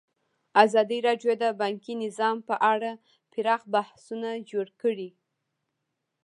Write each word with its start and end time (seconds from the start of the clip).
ازادي 0.65 0.97
راډیو 1.07 1.31
د 1.43 1.45
بانکي 1.61 1.93
نظام 2.03 2.37
په 2.47 2.55
اړه 2.73 2.91
پراخ 3.31 3.61
بحثونه 3.73 4.29
جوړ 4.49 4.67
کړي. 4.81 5.09